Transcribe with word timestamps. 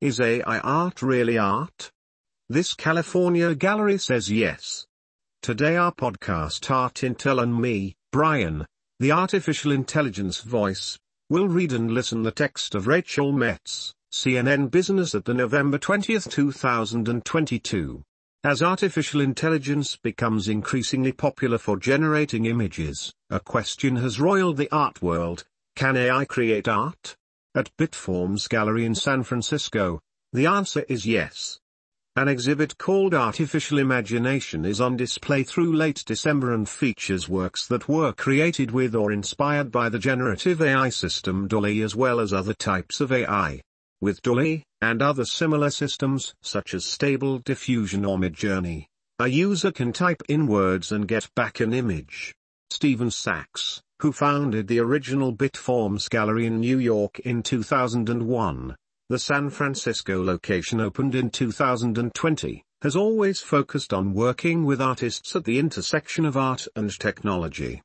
Is 0.00 0.18
AI 0.18 0.60
art 0.60 1.02
really 1.02 1.36
art? 1.36 1.90
This 2.48 2.72
California 2.72 3.54
gallery 3.54 3.98
says 3.98 4.30
yes. 4.30 4.86
Today 5.42 5.76
our 5.76 5.92
podcast 5.92 6.70
Art 6.70 6.94
Intel 6.94 7.42
and 7.42 7.60
me, 7.60 7.94
Brian, 8.10 8.64
the 8.98 9.12
artificial 9.12 9.72
intelligence 9.72 10.40
voice, 10.40 10.98
will 11.28 11.48
read 11.48 11.74
and 11.74 11.90
listen 11.90 12.22
the 12.22 12.30
text 12.30 12.74
of 12.74 12.86
Rachel 12.86 13.30
Metz, 13.30 13.92
CNN 14.10 14.70
Business 14.70 15.14
at 15.14 15.26
the 15.26 15.34
November 15.34 15.76
20, 15.76 16.18
2022. 16.18 18.02
As 18.42 18.62
artificial 18.62 19.20
intelligence 19.20 19.96
becomes 19.96 20.48
increasingly 20.48 21.12
popular 21.12 21.58
for 21.58 21.76
generating 21.76 22.46
images, 22.46 23.12
a 23.28 23.38
question 23.38 23.96
has 23.96 24.18
roiled 24.18 24.56
the 24.56 24.70
art 24.72 25.02
world, 25.02 25.44
can 25.76 25.98
AI 25.98 26.24
create 26.24 26.68
art? 26.68 27.16
At 27.52 27.76
Bitforms 27.76 28.48
Gallery 28.48 28.84
in 28.84 28.94
San 28.94 29.24
Francisco, 29.24 30.00
the 30.32 30.46
answer 30.46 30.84
is 30.88 31.04
yes. 31.04 31.58
An 32.14 32.28
exhibit 32.28 32.78
called 32.78 33.12
Artificial 33.12 33.80
Imagination 33.80 34.64
is 34.64 34.80
on 34.80 34.96
display 34.96 35.42
through 35.42 35.74
late 35.74 36.04
December 36.06 36.54
and 36.54 36.68
features 36.68 37.28
works 37.28 37.66
that 37.66 37.88
were 37.88 38.12
created 38.12 38.70
with 38.70 38.94
or 38.94 39.10
inspired 39.10 39.72
by 39.72 39.88
the 39.88 39.98
generative 39.98 40.62
AI 40.62 40.90
system 40.90 41.48
DALL-E 41.48 41.82
as 41.82 41.96
well 41.96 42.20
as 42.20 42.32
other 42.32 42.54
types 42.54 43.00
of 43.00 43.10
AI. 43.10 43.60
With 44.00 44.22
DALL-E, 44.22 44.62
and 44.80 45.02
other 45.02 45.24
similar 45.24 45.70
systems 45.70 46.32
such 46.42 46.72
as 46.72 46.84
Stable 46.84 47.40
Diffusion 47.40 48.04
or 48.04 48.16
Midjourney, 48.16 48.86
a 49.18 49.26
user 49.26 49.72
can 49.72 49.92
type 49.92 50.22
in 50.28 50.46
words 50.46 50.92
and 50.92 51.08
get 51.08 51.28
back 51.34 51.58
an 51.58 51.72
image. 51.74 52.32
Steven 52.70 53.10
Sacks, 53.10 53.82
who 54.00 54.12
founded 54.12 54.66
the 54.66 54.80
original 54.80 55.34
Bitforms 55.34 56.08
Gallery 56.08 56.46
in 56.46 56.58
New 56.58 56.78
York 56.78 57.18
in 57.20 57.42
2001, 57.42 58.74
the 59.10 59.18
San 59.18 59.50
Francisco 59.50 60.24
location 60.24 60.80
opened 60.80 61.14
in 61.14 61.28
2020, 61.28 62.62
has 62.80 62.96
always 62.96 63.40
focused 63.40 63.92
on 63.92 64.14
working 64.14 64.64
with 64.64 64.80
artists 64.80 65.36
at 65.36 65.44
the 65.44 65.58
intersection 65.58 66.24
of 66.24 66.34
art 66.34 66.66
and 66.76 66.98
technology. 66.98 67.82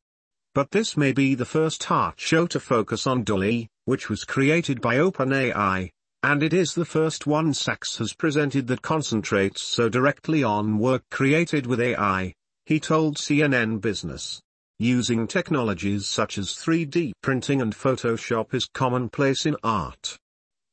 But 0.54 0.72
this 0.72 0.96
may 0.96 1.12
be 1.12 1.36
the 1.36 1.44
first 1.44 1.92
art 1.92 2.18
show 2.18 2.48
to 2.48 2.62
focus 2.62 3.06
on 3.06 3.26
DALL-E, 3.26 3.68
which 3.84 4.10
was 4.10 4.24
created 4.24 4.80
by 4.80 4.96
OpenAI, 4.96 5.90
and 6.24 6.42
it 6.42 6.54
is 6.54 6.74
the 6.74 6.86
first 6.86 7.28
one 7.28 7.54
Sacks 7.54 7.98
has 7.98 8.14
presented 8.14 8.68
that 8.68 8.82
concentrates 8.82 9.62
so 9.62 9.90
directly 9.90 10.44
on 10.44 10.80
work 10.80 11.04
created 11.12 11.68
with 11.68 11.82
AI, 11.82 12.34
he 12.66 12.80
told 12.80 13.18
CNN 13.18 13.82
Business. 13.82 14.42
Using 14.80 15.26
technologies 15.26 16.06
such 16.06 16.38
as 16.38 16.50
3D 16.50 17.14
printing 17.22 17.62
and 17.62 17.74
Photoshop 17.74 18.54
is 18.54 18.66
commonplace 18.66 19.46
in 19.46 19.56
art. 19.64 20.18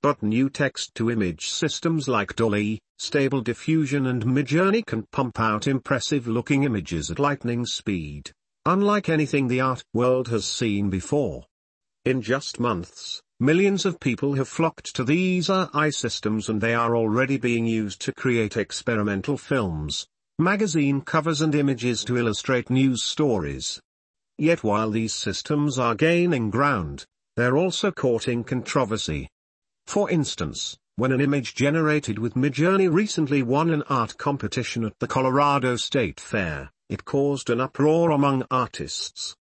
But 0.03 0.25
new 0.25 0.50
text-to-image 0.50 1.48
systems 1.48 2.09
like 2.09 2.34
DALL-E, 2.34 2.81
Stable 2.98 3.42
Diffusion 3.42 4.06
and 4.06 4.25
Midjourney 4.25 4.84
can 4.84 5.06
pump 5.12 5.39
out 5.39 5.69
impressive-looking 5.69 6.64
images 6.64 7.12
at 7.12 7.20
lightning 7.20 7.64
speed, 7.64 8.33
unlike 8.67 9.09
anything 9.09 9.47
the 9.47 9.61
art 9.61 9.84
world 9.94 10.27
has 10.28 10.47
seen 10.47 10.91
before. 10.91 11.44
In 12.05 12.22
just 12.22 12.59
months, 12.59 13.22
Millions 13.39 13.84
of 13.84 13.98
people 13.98 14.34
have 14.34 14.47
flocked 14.47 14.94
to 14.94 15.03
these 15.03 15.50
AI 15.50 15.91
systems 15.91 16.48
and 16.48 16.61
they 16.61 16.75
are 16.75 16.94
already 16.94 17.37
being 17.37 17.66
used 17.66 18.00
to 18.03 18.12
create 18.12 18.56
experimental 18.56 19.37
films, 19.37 20.06
magazine 20.39 21.00
covers 21.00 21.41
and 21.41 21.53
images 21.53 22.05
to 22.05 22.16
illustrate 22.16 22.70
news 22.70 23.03
stories. 23.03 23.81
Yet 24.42 24.64
while 24.64 24.90
these 24.90 25.12
systems 25.12 25.78
are 25.78 25.94
gaining 25.94 26.50
ground, 26.50 27.06
they're 27.36 27.56
also 27.56 27.92
courting 27.92 28.42
controversy. 28.42 29.28
For 29.86 30.10
instance, 30.10 30.76
when 30.96 31.12
an 31.12 31.20
image 31.20 31.54
generated 31.54 32.18
with 32.18 32.34
Midjourney 32.34 32.92
recently 32.92 33.44
won 33.44 33.70
an 33.70 33.84
art 33.88 34.18
competition 34.18 34.84
at 34.84 34.98
the 34.98 35.06
Colorado 35.06 35.76
State 35.76 36.18
Fair, 36.18 36.72
it 36.88 37.04
caused 37.04 37.50
an 37.50 37.60
uproar 37.60 38.10
among 38.10 38.44
artists. 38.50 39.36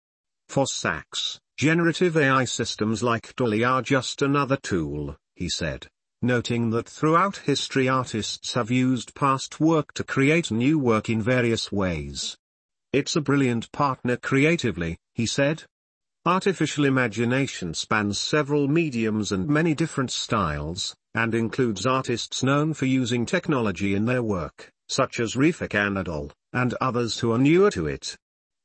For 0.49 0.67
Sacks, 0.67 1.39
Generative 1.57 2.17
AI 2.17 2.45
systems 2.45 3.01
like 3.01 3.37
DALL-E 3.37 3.63
are 3.63 3.83
just 3.83 4.21
another 4.21 4.57
tool, 4.57 5.15
he 5.37 5.49
said, 5.49 5.87
noting 6.23 6.71
that 6.71 6.89
throughout 6.89 7.37
history 7.37 7.89
artists 7.89 8.55
have 8.55 8.73
used 8.73 9.15
past 9.15 9.61
work 9.61 9.95
to 9.95 10.03
create 10.03 10.51
new 10.51 10.77
work 10.77 11.09
in 11.09 11.23
various 11.23 11.71
ways. 11.71 12.37
It's 12.93 13.17
a 13.17 13.21
brilliant 13.21 13.71
partner 13.71 14.17
creatively, 14.17 14.97
he 15.15 15.27
said. 15.27 15.63
Artificial 16.25 16.87
imagination 16.87 17.75
spans 17.75 18.19
several 18.19 18.67
mediums 18.67 19.31
and 19.31 19.47
many 19.47 19.75
different 19.75 20.11
styles, 20.11 20.97
and 21.15 21.35
includes 21.35 21.85
artists 21.85 22.43
known 22.43 22.73
for 22.73 22.87
using 22.87 23.27
technology 23.27 23.95
in 23.95 24.07
their 24.07 24.23
work, 24.23 24.71
such 24.89 25.21
as 25.21 25.35
Refik 25.35 25.75
Anadol, 25.75 26.31
and 26.55 26.73
others 26.81 27.19
who 27.19 27.31
are 27.33 27.39
newer 27.39 27.71
to 27.73 27.87
it. 27.87 28.17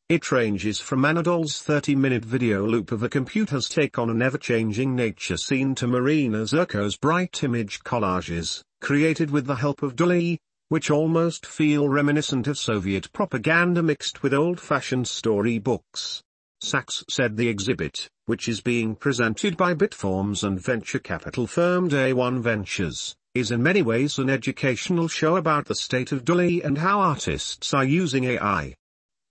It 0.07 0.31
ranges 0.31 0.79
from 0.79 1.01
Anadol's 1.01 1.61
30-minute 1.61 2.23
video 2.23 2.65
loop 2.65 2.93
of 2.93 3.03
a 3.03 3.09
computer's 3.09 3.67
take 3.67 3.99
on 3.99 4.09
an 4.09 4.21
ever-changing 4.21 4.95
nature 4.95 5.37
scene 5.37 5.75
to 5.75 5.87
Marina 5.87 6.43
Zurkow's 6.43 6.95
bright 6.95 7.43
image 7.43 7.81
collages, 7.83 8.61
created 8.79 9.31
with 9.31 9.47
the 9.47 9.55
help 9.55 9.83
of 9.83 9.97
DALL-E, 9.97 10.39
which 10.73 10.89
almost 10.89 11.45
feel 11.45 11.87
reminiscent 11.87 12.47
of 12.47 12.57
Soviet 12.57 13.13
propaganda 13.13 13.83
mixed 13.83 14.23
with 14.23 14.33
old-fashioned 14.33 15.07
storybooks. 15.07 16.23
Sacks 16.61 17.03
said 17.07 17.37
the 17.37 17.47
exhibit, 17.47 18.07
which 18.25 18.49
is 18.49 18.59
being 18.59 18.95
presented 18.95 19.55
by 19.55 19.75
Bitforms 19.75 20.43
and 20.43 20.59
venture 20.59 20.97
capital 20.97 21.45
firm 21.45 21.89
Day 21.89 22.11
One 22.11 22.41
Ventures, 22.41 23.15
is 23.35 23.51
in 23.51 23.61
many 23.61 23.83
ways 23.83 24.17
an 24.17 24.31
educational 24.31 25.07
show 25.07 25.35
about 25.35 25.65
the 25.65 25.75
state 25.75 26.11
of 26.11 26.25
DALL-E 26.25 26.63
and 26.63 26.79
how 26.79 27.01
artists 27.01 27.71
are 27.75 27.85
using 27.85 28.23
AI. 28.23 28.73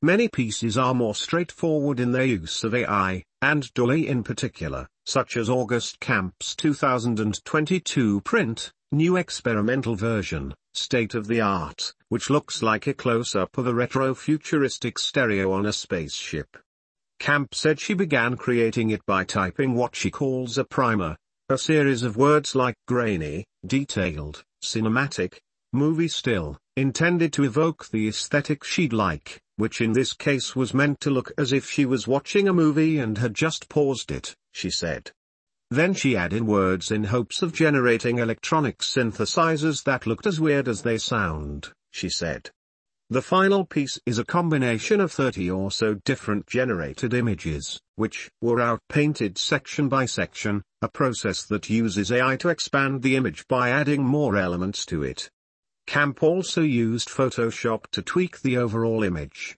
Many 0.00 0.28
pieces 0.28 0.78
are 0.78 0.94
more 0.94 1.16
straightforward 1.16 1.98
in 1.98 2.12
their 2.12 2.24
use 2.24 2.62
of 2.62 2.72
AI, 2.72 3.24
and 3.40 3.68
DALL-E 3.74 4.06
in 4.06 4.22
particular, 4.22 4.86
such 5.06 5.36
as 5.36 5.50
August 5.50 5.98
Kamp's 5.98 6.54
2022 6.54 8.20
print, 8.20 8.70
new 8.92 9.16
experimental 9.16 9.96
version, 9.96 10.54
State 10.74 11.14
of 11.14 11.26
the 11.26 11.40
Art, 11.40 11.92
which 12.08 12.30
looks 12.30 12.62
like 12.62 12.86
a 12.86 12.94
close-up 12.94 13.58
of 13.58 13.66
a 13.66 13.74
retro-futuristic 13.74 14.98
stereo 14.98 15.50
on 15.50 15.66
a 15.66 15.72
spaceship. 15.72 16.56
Kamp 17.18 17.54
said 17.54 17.80
she 17.80 17.94
began 17.94 18.36
creating 18.36 18.90
it 18.90 19.04
by 19.06 19.24
typing 19.24 19.74
what 19.74 19.96
she 19.96 20.10
calls 20.10 20.58
a 20.58 20.64
primer, 20.64 21.16
a 21.48 21.58
series 21.58 22.02
of 22.02 22.16
words 22.16 22.54
like 22.54 22.76
grainy, 22.86 23.44
detailed, 23.66 24.44
cinematic, 24.62 25.38
movie 25.72 26.08
still, 26.08 26.58
intended 26.76 27.32
to 27.32 27.44
evoke 27.44 27.88
the 27.88 28.08
aesthetic 28.08 28.62
she'd 28.62 28.92
like 28.92 29.42
which 29.56 29.80
in 29.80 29.92
this 29.92 30.12
case 30.12 30.56
was 30.56 30.74
meant 30.74 31.00
to 31.00 31.10
look 31.10 31.30
as 31.38 31.52
if 31.52 31.70
she 31.70 31.84
was 31.84 32.08
watching 32.08 32.48
a 32.48 32.52
movie 32.52 32.98
and 32.98 33.18
had 33.18 33.32
just 33.32 33.68
paused 33.68 34.10
it, 34.10 34.34
she 34.50 34.70
said. 34.70 35.10
Then 35.72 35.94
she 35.94 36.18
added 36.18 36.42
words 36.42 36.90
in 36.90 37.04
hopes 37.04 37.40
of 37.40 37.54
generating 37.54 38.18
electronic 38.18 38.80
synthesizers 38.80 39.84
that 39.84 40.06
looked 40.06 40.26
as 40.26 40.38
weird 40.38 40.68
as 40.68 40.82
they 40.82 40.98
sound, 40.98 41.72
she 41.90 42.10
said. 42.10 42.50
The 43.08 43.22
final 43.22 43.64
piece 43.64 43.98
is 44.04 44.18
a 44.18 44.24
combination 44.26 45.00
of 45.00 45.10
30 45.10 45.50
or 45.50 45.70
so 45.70 45.94
different 45.94 46.46
generated 46.46 47.14
images, 47.14 47.80
which 47.94 48.30
were 48.42 48.60
outpainted 48.60 49.38
section 49.38 49.88
by 49.88 50.04
section, 50.04 50.62
a 50.82 50.90
process 50.90 51.42
that 51.46 51.70
uses 51.70 52.12
AI 52.12 52.36
to 52.36 52.50
expand 52.50 53.00
the 53.00 53.16
image 53.16 53.48
by 53.48 53.70
adding 53.70 54.04
more 54.04 54.36
elements 54.36 54.84
to 54.84 55.02
it. 55.02 55.30
Kamp 55.86 56.22
also 56.22 56.60
used 56.60 57.08
Photoshop 57.08 57.84
to 57.92 58.02
tweak 58.02 58.42
the 58.42 58.58
overall 58.58 59.02
image. 59.02 59.56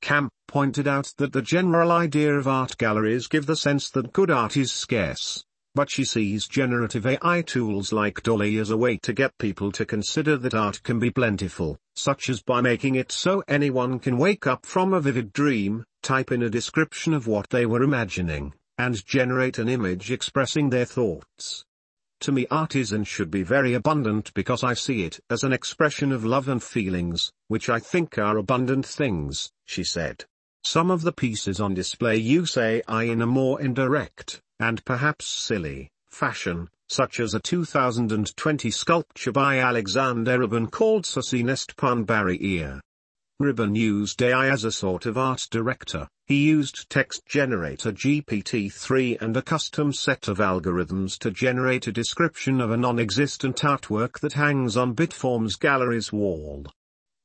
Kamp 0.00 0.32
pointed 0.48 0.88
out 0.88 1.12
that 1.18 1.34
the 1.34 1.42
general 1.42 1.92
idea 1.92 2.34
of 2.34 2.48
art 2.48 2.78
galleries 2.78 3.28
give 3.28 3.44
the 3.44 3.54
sense 3.54 3.90
that 3.90 4.14
good 4.14 4.30
art 4.30 4.56
is 4.56 4.72
scarce, 4.72 5.44
but 5.74 5.90
she 5.90 6.04
sees 6.04 6.48
generative 6.48 7.06
AI 7.06 7.42
tools 7.42 7.92
like 7.92 8.22
DALL-E 8.22 8.58
as 8.58 8.70
a 8.70 8.76
way 8.76 8.96
to 8.98 9.12
get 9.12 9.38
people 9.38 9.70
to 9.72 9.84
consider 9.84 10.36
that 10.36 10.54
art 10.54 10.82
can 10.82 10.98
be 10.98 11.10
plentiful, 11.10 11.78
such 11.94 12.28
as 12.28 12.42
by 12.42 12.60
making 12.60 12.96
it 12.96 13.12
so 13.12 13.42
anyone 13.46 13.98
can 13.98 14.18
wake 14.18 14.46
up 14.46 14.66
from 14.66 14.92
a 14.92 15.00
vivid 15.00 15.32
dream, 15.32 15.84
type 16.02 16.32
in 16.32 16.42
a 16.42 16.50
description 16.50 17.14
of 17.14 17.26
what 17.26 17.48
they 17.50 17.66
were 17.66 17.82
imagining, 17.82 18.52
and 18.78 19.06
generate 19.06 19.58
an 19.58 19.68
image 19.68 20.10
expressing 20.10 20.70
their 20.70 20.84
thoughts. 20.84 21.64
To 22.20 22.32
me 22.32 22.46
art 22.50 22.74
is 22.74 22.92
and 22.92 23.06
should 23.06 23.30
be 23.30 23.42
very 23.42 23.74
abundant 23.74 24.34
because 24.34 24.64
I 24.64 24.74
see 24.74 25.04
it 25.04 25.20
as 25.30 25.44
an 25.44 25.52
expression 25.52 26.12
of 26.12 26.24
love 26.24 26.48
and 26.48 26.62
feelings, 26.62 27.32
which 27.48 27.70
I 27.70 27.78
think 27.78 28.18
are 28.18 28.36
abundant 28.36 28.84
things, 28.84 29.52
she 29.66 29.84
said. 29.84 30.24
Some 30.64 30.90
of 30.90 31.00
the 31.02 31.12
pieces 31.12 31.60
on 31.60 31.72
display 31.72 32.16
use 32.16 32.58
AI 32.58 33.04
in 33.04 33.22
a 33.22 33.26
more 33.26 33.60
indirect, 33.62 34.42
and 34.60 34.84
perhaps 34.84 35.26
silly, 35.26 35.90
fashion, 36.10 36.68
such 36.88 37.18
as 37.18 37.34
a 37.34 37.40
2020 37.40 38.70
sculpture 38.70 39.32
by 39.32 39.58
Alexander 39.58 40.38
Reben 40.38 40.68
called 40.68 41.06
Susi 41.06 41.42
Nest 41.42 41.76
Pan 41.76 42.06
Ear. 42.08 42.80
Reben 43.40 43.74
used 43.74 44.22
AI 44.22 44.50
as 44.50 44.64
a 44.64 44.70
sort 44.70 45.06
of 45.06 45.16
art 45.16 45.48
director. 45.50 46.06
He 46.26 46.44
used 46.44 46.90
text 46.90 47.24
generator 47.26 47.90
GPT-3 47.90 49.22
and 49.22 49.34
a 49.34 49.40
custom 49.42 49.94
set 49.94 50.28
of 50.28 50.38
algorithms 50.38 51.18
to 51.20 51.30
generate 51.30 51.86
a 51.86 51.92
description 51.92 52.60
of 52.60 52.70
a 52.70 52.76
non-existent 52.76 53.56
artwork 53.56 54.20
that 54.20 54.34
hangs 54.34 54.76
on 54.76 54.94
Bitform's 54.94 55.56
gallery's 55.56 56.12
wall. 56.12 56.66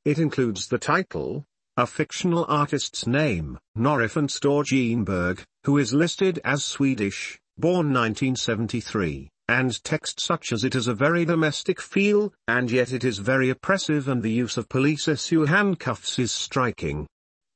It 0.06 0.18
includes 0.18 0.68
the 0.68 0.78
title, 0.78 1.44
a 1.76 1.86
fictional 1.86 2.46
artist's 2.48 3.06
name, 3.06 3.60
Norifant 3.78 4.30
Storgenberg, 4.30 5.44
who 5.66 5.80
is 5.80 5.94
listed 5.94 6.40
as 6.44 6.64
Swedish, 6.64 7.40
born 7.58 7.92
1973, 7.92 9.28
and 9.48 9.84
text 9.84 10.20
such 10.20 10.54
as 10.54 10.64
it 10.64 10.74
has 10.74 10.88
a 10.88 10.94
very 10.94 11.26
domestic 11.26 11.82
feel, 11.82 12.32
and 12.48 12.70
yet 12.70 12.94
it 12.94 13.04
is 13.04 13.18
very 13.18 13.50
oppressive 13.50 14.08
and 14.08 14.22
the 14.22 14.32
use 14.32 14.58
of 14.58 14.70
police 14.70 15.08
issue 15.08 15.46
handcuffs 15.46 16.20
is 16.20 16.32
striking. 16.32 17.08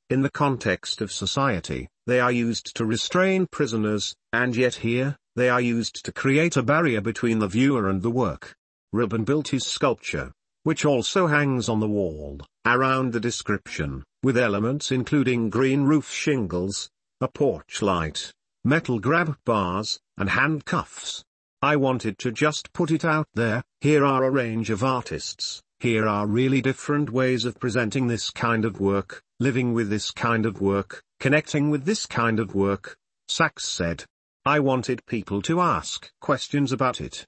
In 0.10 0.24
the 0.24 0.32
context 0.32 1.02
of 1.02 1.12
society, 1.12 1.88
they 2.08 2.20
are 2.20 2.32
used 2.32 2.76
to 2.78 2.86
restrain 2.86 3.46
prisoners, 3.52 4.16
and 4.34 4.56
yet 4.56 4.74
here, 4.74 5.16
they 5.36 5.50
are 5.50 5.62
used 5.62 6.04
to 6.04 6.12
create 6.12 6.58
a 6.58 6.64
barrier 6.64 7.02
between 7.02 7.38
the 7.38 7.48
viewer 7.48 7.90
and 7.90 8.02
the 8.02 8.10
work. 8.10 8.56
Reben 8.92 9.24
built 9.24 9.50
his 9.50 9.68
sculpture, 9.68 10.32
which 10.64 10.84
also 10.84 11.28
hangs 11.28 11.70
on 11.70 11.80
the 11.80 11.88
wall, 11.88 12.40
around 12.66 13.14
the 13.14 13.20
description, 13.20 14.04
with 14.24 14.36
elements 14.36 14.92
including 14.92 15.52
green 15.52 15.84
roof 15.84 16.10
shingles, 16.10 16.90
a 17.22 17.28
porch 17.28 17.82
light, 17.82 18.32
metal 18.64 18.98
grab 18.98 19.38
bars, 19.44 20.00
and 20.18 20.30
handcuffs. 20.30 21.24
I 21.62 21.76
wanted 21.76 22.18
to 22.20 22.32
just 22.32 22.72
put 22.72 22.92
it 22.92 23.04
out 23.04 23.28
there, 23.34 23.62
here 23.82 24.06
are 24.06 24.24
a 24.24 24.32
range 24.32 24.70
of 24.70 24.86
artists, 24.86 25.62
here 25.82 26.08
are 26.08 26.26
really 26.26 26.62
different 26.62 27.10
ways 27.10 27.44
of 27.44 27.60
presenting 27.60 28.08
this 28.08 28.30
kind 28.30 28.64
of 28.64 28.80
work, 28.80 29.22
living 29.42 29.74
with 29.74 29.90
this 29.90 30.12
kind 30.12 30.46
of 30.46 30.62
work, 30.62 31.04
connecting 31.20 31.70
with 31.70 31.84
this 31.84 32.06
kind 32.06 32.40
of 32.40 32.56
work, 32.56 32.96
Sacks 33.28 33.66
said. 33.66 34.06
I 34.46 34.62
wanted 34.62 35.06
people 35.06 35.42
to 35.42 35.60
ask 35.60 36.10
questions 36.22 36.72
about 36.72 37.02
it. 37.02 37.26